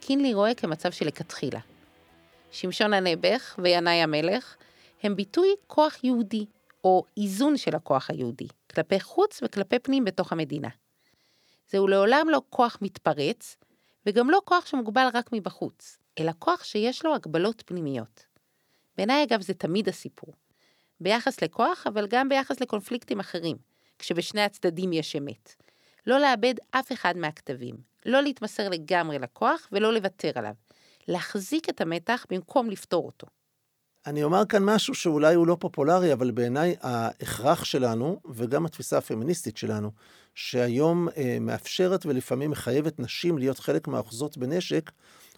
[0.00, 1.60] קינלי רואה כמצב שלכתחילה.
[2.50, 4.56] שמשון הנעבך וינאי המלך
[5.02, 6.46] הם ביטוי כוח יהודי,
[6.84, 10.68] או איזון של הכוח היהודי, כלפי חוץ וכלפי פנים בתוך המדינה.
[11.70, 13.56] זהו לעולם לא כוח מתפרץ,
[14.08, 18.26] וגם לא כוח שמוגבל רק מבחוץ, אלא כוח שיש לו הגבלות פנימיות.
[18.96, 20.34] בעיניי אגב זה תמיד הסיפור.
[21.00, 23.56] ביחס לכוח, אבל גם ביחס לקונפליקטים אחרים,
[23.98, 25.54] כשבשני הצדדים יש אמת.
[26.06, 27.74] לא לאבד אף אחד מהכתבים,
[28.06, 30.54] לא להתמסר לגמרי לכוח ולא לוותר עליו.
[31.08, 33.26] להחזיק את המתח במקום לפתור אותו.
[34.08, 39.56] אני אומר כאן משהו שאולי הוא לא פופולרי, אבל בעיניי ההכרח שלנו, וגם התפיסה הפמיניסטית
[39.56, 39.90] שלנו,
[40.34, 44.90] שהיום אה, מאפשרת ולפעמים מחייבת נשים להיות חלק מהאוחזות בנשק,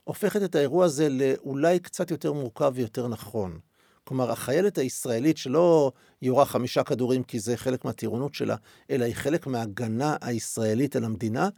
[0.05, 3.59] הופכת את האירוע הזה לאולי קצת יותר מורכב ויותר נכון.
[4.05, 8.57] כלומר, החיילת הישראלית שלא יורה חמישה כדורים כי זה חלק מהטירונות שלה,
[8.91, 11.49] אלא היא חלק מההגנה הישראלית על המדינה,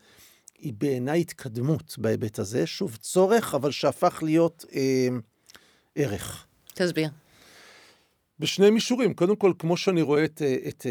[0.59, 2.67] היא בעיניי התקדמות בהיבט הזה.
[2.67, 5.09] שוב, צורך, אבל שהפך להיות אה,
[5.95, 6.47] ערך.
[6.75, 7.09] תסביר.
[8.39, 9.15] בשני מישורים.
[9.15, 10.87] קודם כל, כמו שאני רואה את, את,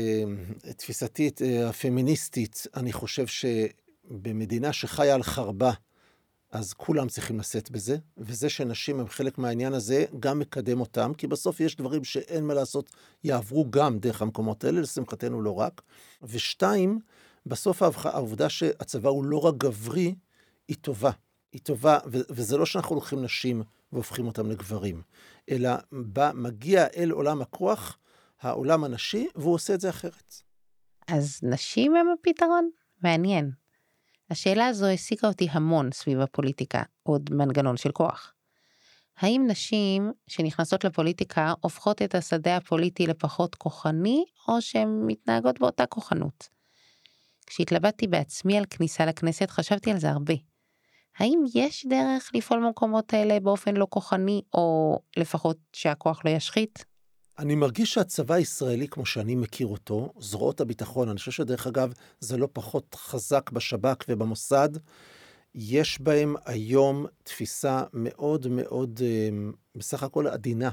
[0.69, 5.71] את תפיסתי את הפמיניסטית, אני חושב שבמדינה שחיה על חרבה,
[6.51, 11.27] אז כולם צריכים לשאת בזה, וזה שנשים הם חלק מהעניין הזה, גם מקדם אותם, כי
[11.27, 12.89] בסוף יש דברים שאין מה לעשות,
[13.23, 15.81] יעברו גם דרך המקומות האלה, לשמחתנו לא רק.
[16.23, 16.99] ושתיים,
[17.45, 20.15] בסוף העובדה שהצבא הוא לא רק גברי,
[20.67, 21.11] היא טובה.
[21.51, 25.01] היא טובה, וזה לא שאנחנו לוקחים נשים והופכים אותם לגברים,
[25.49, 27.97] אלא בא, מגיע אל עולם הכוח,
[28.41, 30.33] העולם הנשי, והוא עושה את זה אחרת.
[31.07, 32.69] אז נשים הם הפתרון?
[33.03, 33.51] מעניין.
[34.29, 38.33] השאלה הזו העסיקה אותי המון סביב הפוליטיקה, עוד מנגנון של כוח.
[39.17, 46.49] האם נשים שנכנסות לפוליטיקה הופכות את השדה הפוליטי לפחות כוחני, או שהן מתנהגות באותה כוחנות?
[47.45, 50.33] כשהתלבטתי בעצמי על כניסה לכנסת חשבתי על זה הרבה.
[51.21, 56.85] האם יש דרך לפעול במקומות האלה באופן לא כוחני, או לפחות שהכוח לא ישחית?
[57.39, 62.37] אני מרגיש שהצבא הישראלי, כמו שאני מכיר אותו, זרועות הביטחון, אני חושב שדרך אגב, זה
[62.37, 64.69] לא פחות חזק בשב"כ ובמוסד,
[65.55, 69.29] יש בהם היום תפיסה מאוד מאוד, אה,
[69.75, 70.69] בסך הכל עדינה,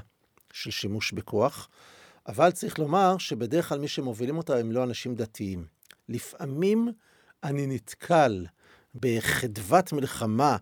[0.53, 1.69] של שימוש בכוח,
[2.27, 5.65] אבל צריך לומר שבדרך כלל מי שמובילים אותה הם לא אנשים דתיים.
[6.09, 6.91] לפעמים
[7.43, 8.45] אני נתקל
[8.95, 10.57] בחדוות מלחמה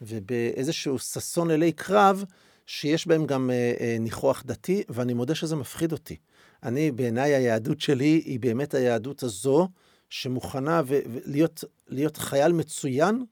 [0.00, 2.24] ובאיזשהו ששון אלי קרב,
[2.66, 6.16] שיש בהם גם אה, אה, ניחוח דתי, ואני מודה שזה מפחיד אותי.
[6.62, 9.68] אני, בעיניי היהדות שלי היא באמת היהדות הזו,
[10.10, 13.24] שמוכנה ולהיות להיות חייל מצוין,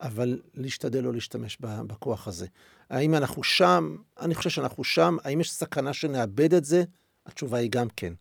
[0.00, 2.46] אבל להשתדל לא להשתמש בכוח הזה.
[2.90, 3.96] האם אנחנו שם?
[4.20, 5.16] אני חושב שאנחנו שם.
[5.24, 6.84] האם יש סכנה שנאבד את זה?
[7.26, 8.12] התשובה היא גם כן.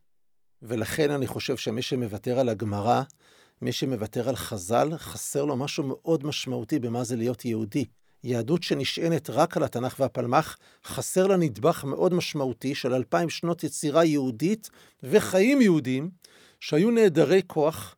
[0.61, 3.01] ולכן אני חושב שמי שמוותר על הגמרא,
[3.61, 7.85] מי שמוותר על חז"ל, חסר לו משהו מאוד משמעותי במה זה להיות יהודי.
[8.23, 14.05] יהדות שנשענת רק על התנ"ך והפלמ"ח, חסר לה נדבך מאוד משמעותי של אלפיים שנות יצירה
[14.05, 14.69] יהודית
[15.03, 16.09] וחיים יהודיים,
[16.59, 17.95] שהיו נעדרי כוח,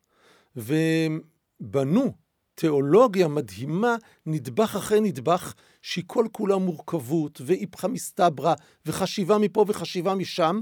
[0.56, 2.13] ובנו
[2.56, 3.95] תיאולוגיה מדהימה,
[4.26, 8.54] נדבך אחרי נדבך, שהיא כל כולה מורכבות, ואיפכא מסתברא,
[8.86, 10.62] וחשיבה מפה וחשיבה משם,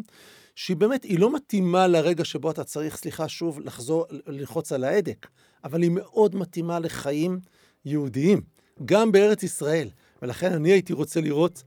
[0.58, 5.28] שהיא באמת, היא לא מתאימה לרגע שבו אתה צריך, סליחה, שוב, לחזור, ללחוץ על ההדק,
[5.64, 7.40] אבל היא מאוד מתאימה לחיים
[7.86, 8.42] יהודיים,
[8.86, 9.90] גם בארץ ישראל.
[10.22, 11.64] ולכן אני הייתי רוצה לראות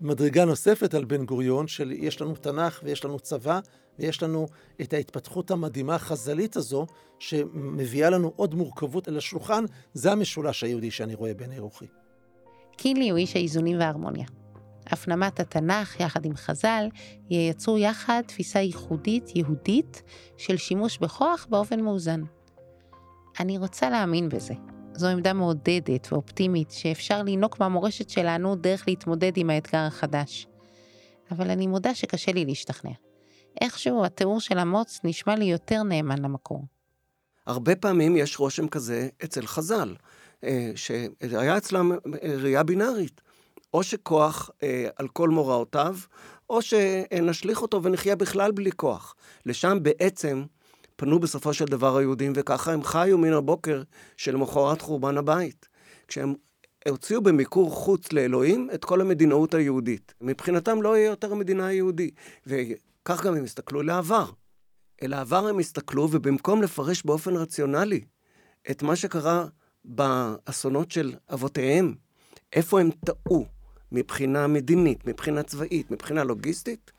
[0.00, 3.60] מדרגה נוספת על בן גוריון, של יש לנו תנ"ך ויש לנו צבא,
[3.98, 4.46] ויש לנו
[4.80, 6.86] את ההתפתחות המדהימה החז"לית הזו,
[7.18, 11.86] שמביאה לנו עוד מורכבות אל השולחן, זה המשולש היהודי שאני רואה בעיני רוחי.
[12.76, 14.41] קינלי הוא איש האיזונים וההרמוניה.
[14.86, 16.88] הפנמת התנ"ך יחד עם חז"ל
[17.30, 20.02] ייצרו יחד תפיסה ייחודית יהודית
[20.36, 22.22] של שימוש בכוח באופן מאוזן.
[23.40, 24.54] אני רוצה להאמין בזה.
[24.94, 30.46] זו עמדה מעודדת ואופטימית שאפשר לינוק מהמורשת שלנו דרך להתמודד עם האתגר החדש.
[31.30, 32.90] אבל אני מודה שקשה לי להשתכנע.
[33.60, 36.64] איכשהו התיאור של אמוץ נשמע לי יותר נאמן למקור.
[37.46, 39.94] הרבה פעמים יש רושם כזה אצל חז"ל,
[40.44, 41.98] אה, שהיה אצלם אה,
[42.36, 43.20] ראייה בינארית.
[43.74, 45.96] או שכוח אה, על כל מוראותיו,
[46.50, 49.14] או שנשליך אותו ונחיה בכלל בלי כוח.
[49.46, 50.44] לשם בעצם
[50.96, 53.82] פנו בסופו של דבר היהודים, וככה הם חיו מן הבוקר
[54.16, 55.68] של מחרת חורבן הבית.
[56.08, 56.34] כשהם
[56.88, 60.14] הוציאו במיקור חוץ לאלוהים את כל המדינאות היהודית.
[60.20, 62.14] מבחינתם לא יהיה יותר מדינה יהודית.
[62.46, 64.30] וכך גם הם הסתכלו לעבר.
[65.02, 68.00] אל העבר הם הסתכלו, ובמקום לפרש באופן רציונלי
[68.70, 69.46] את מה שקרה
[69.84, 71.94] באסונות של אבותיהם,
[72.52, 73.46] איפה הם טעו
[73.92, 76.92] מבחינה מדינית, מבחינה צבאית, מבחינה לוגיסטית,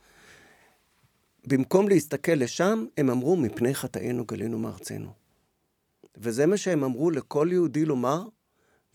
[1.47, 5.13] במקום להסתכל לשם, הם אמרו, מפני חטאינו גלינו מארצנו.
[6.17, 8.23] וזה מה שהם אמרו לכל יהודי לומר,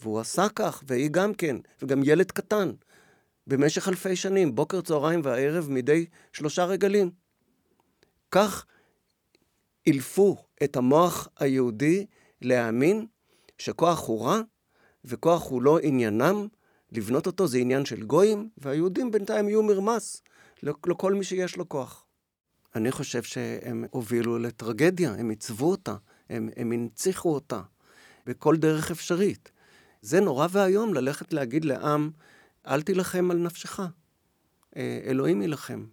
[0.00, 2.72] והוא עשה כך, והיא גם כן, וגם ילד קטן,
[3.46, 7.10] במשך אלפי שנים, בוקר, צהריים וערב, מדי שלושה רגלים.
[8.30, 8.66] כך
[9.86, 12.06] אילפו את המוח היהודי
[12.42, 13.06] להאמין
[13.58, 14.40] שכוח הוא רע,
[15.04, 16.48] וכוח הוא לא עניינם,
[16.92, 20.22] לבנות אותו זה עניין של גויים, והיהודים בינתיים יהיו מרמס
[20.62, 22.04] לכל מי שיש לו כוח.
[22.74, 25.94] אני חושב שהם הובילו לטרגדיה, הם עיצבו אותה,
[26.30, 27.60] הם, הם הנציחו אותה
[28.26, 29.50] בכל דרך אפשרית.
[30.02, 32.10] זה נורא ואיום ללכת להגיד לעם,
[32.66, 33.80] אל תילחם על נפשך,
[34.76, 35.86] אה, אלוהים יילחם.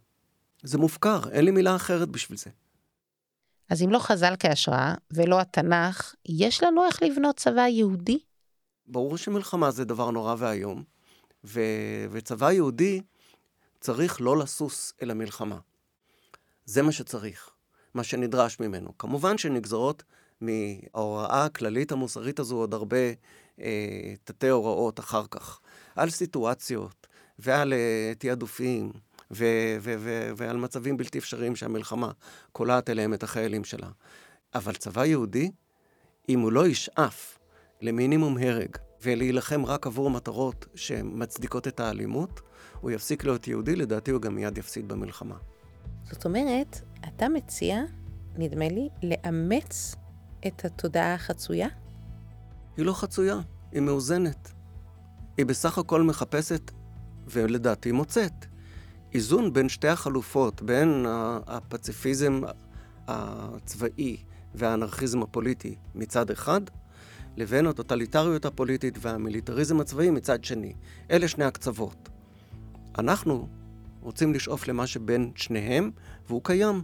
[0.63, 2.49] זה מופקר, אין לי מילה אחרת בשביל זה.
[3.69, 8.19] אז אם לא חז"ל כהשראה ולא התנ"ך, יש לנו איך לבנות צבא יהודי?
[8.87, 10.83] ברור שמלחמה זה דבר נורא ואיום,
[11.43, 11.61] ו...
[12.11, 13.01] וצבא יהודי
[13.79, 15.59] צריך לא לסוס אל המלחמה.
[16.65, 17.49] זה מה שצריך,
[17.93, 18.97] מה שנדרש ממנו.
[18.97, 20.03] כמובן שנגזרות
[20.41, 22.97] מההוראה הכללית המוסרית הזו עוד הרבה
[23.59, 25.59] אה, תתי הוראות אחר כך,
[25.95, 27.07] על סיטואציות
[27.39, 28.91] ועל אה, תעדופים
[29.31, 32.11] ו- ו- ו- ועל מצבים בלתי אפשריים שהמלחמה
[32.51, 33.89] קולעת אליהם את החיילים שלה.
[34.55, 35.51] אבל צבא יהודי,
[36.29, 37.37] אם הוא לא ישאף
[37.81, 38.69] למינימום הרג
[39.03, 42.41] ולהילחם רק עבור מטרות שמצדיקות את האלימות,
[42.81, 45.35] הוא יפסיק להיות יהודי, לדעתי הוא גם מיד יפסיד במלחמה.
[46.11, 47.81] זאת אומרת, אתה מציע,
[48.37, 49.95] נדמה לי, לאמץ
[50.47, 51.67] את התודעה החצויה?
[52.77, 53.39] היא לא חצויה,
[53.71, 54.51] היא מאוזנת.
[55.37, 56.71] היא בסך הכל מחפשת,
[57.27, 58.45] ולדעתי מוצאת,
[59.13, 61.05] איזון בין שתי החלופות, בין
[61.47, 62.41] הפציפיזם
[63.07, 64.17] הצבאי
[64.55, 66.61] והאנרכיזם הפוליטי מצד אחד,
[67.37, 70.73] לבין הטוטליטריות הפוליטית והמיליטריזם הצבאי מצד שני.
[71.11, 72.09] אלה שני הקצוות.
[72.97, 73.47] אנחנו
[74.01, 75.91] רוצים לשאוף למה שבין שניהם,
[76.27, 76.81] והוא קיים.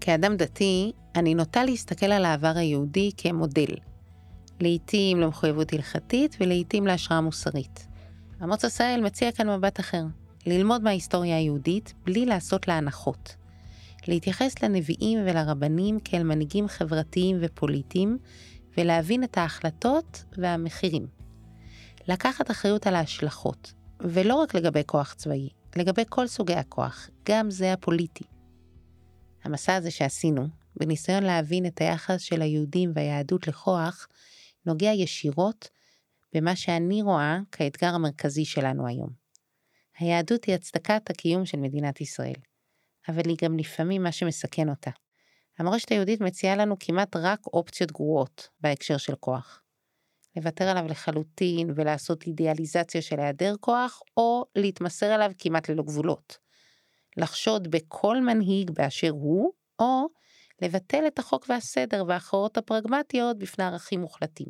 [0.00, 3.74] כאדם דתי, אני נוטה להסתכל על העבר היהודי כמודל.
[4.60, 7.86] לעתים למחויבות הלכתית ולעתים להשראה מוסרית.
[8.42, 10.04] אמוץ עשהאל מציע כאן מבט אחר,
[10.46, 13.36] ללמוד מההיסטוריה היהודית בלי לעשות לה הנחות.
[14.08, 18.18] להתייחס לנביאים ולרבנים כאל מנהיגים חברתיים ופוליטיים,
[18.76, 21.06] ולהבין את ההחלטות והמחירים.
[22.08, 27.72] לקחת אחריות על ההשלכות, ולא רק לגבי כוח צבאי, לגבי כל סוגי הכוח, גם זה
[27.72, 28.24] הפוליטי.
[29.44, 34.08] המסע הזה שעשינו, בניסיון להבין את היחס של היהודים והיהדות לכוח,
[34.66, 35.68] נוגע ישירות
[36.34, 39.10] במה שאני רואה כאתגר המרכזי שלנו היום.
[39.98, 42.36] היהדות היא הצדקת הקיום של מדינת ישראל,
[43.08, 44.90] אבל היא גם לפעמים מה שמסכן אותה.
[45.58, 49.62] המורשת היהודית מציעה לנו כמעט רק אופציות גרועות בהקשר של כוח.
[50.36, 56.38] לוותר עליו לחלוטין ולעשות אידיאליזציה של היעדר כוח, או להתמסר אליו כמעט ללא גבולות.
[57.16, 60.06] לחשוד בכל מנהיג באשר הוא, או
[60.62, 64.48] לבטל את החוק והסדר וההכרעות הפרגמטיות בפני ערכים מוחלטים.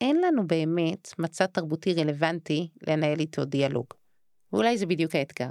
[0.00, 3.86] אין לנו באמת מצע תרבותי רלוונטי לנהל איתו דיאלוג.
[4.52, 5.50] ואולי זה בדיוק האתגר.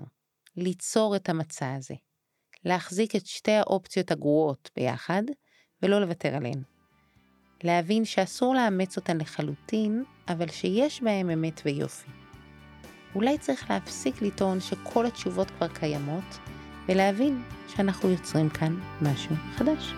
[0.55, 1.95] ליצור את המצע הזה.
[2.65, 5.23] להחזיק את שתי האופציות הגרועות ביחד,
[5.83, 6.61] ולא לוותר עליהן.
[7.63, 12.11] להבין שאסור לאמץ אותן לחלוטין, אבל שיש בהן אמת ויופי.
[13.15, 16.37] אולי צריך להפסיק לטעון שכל התשובות כבר קיימות,
[16.87, 19.93] ולהבין שאנחנו יוצרים כאן משהו חדש.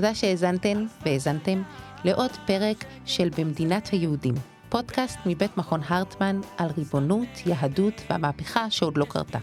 [0.00, 1.62] תודה שהאזנתן והאזנתם
[2.04, 4.34] לעוד פרק של במדינת היהודים,
[4.68, 9.38] פודקאסט מבית מכון הרטמן על ריבונות, יהדות והמהפכה שעוד לא קרתה.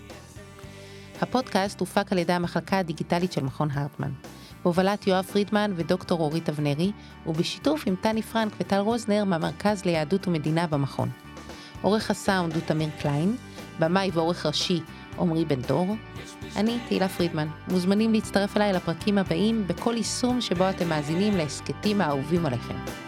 [1.22, 4.12] הפודקאסט הופק על ידי המחלקה הדיגיטלית של מכון הרטמן,
[4.64, 6.92] בהובלת יואב פרידמן ודוקטור אורית אבנרי,
[7.26, 11.10] ובשיתוף עם תני פרנק וטל רוזנר מהמרכז ליהדות ומדינה במכון.
[11.82, 13.36] עורך הסאונד הוא תמיר קליין,
[13.80, 14.82] במאי ועורך ראשי
[15.20, 15.96] עמרי בן דור.
[16.56, 17.48] אני תהילה פרידמן.
[17.72, 23.07] מוזמנים להצטרף אליי לפרקים הבאים בכל יישום שבו אתם מאזינים להסכתים האהובים עליכם.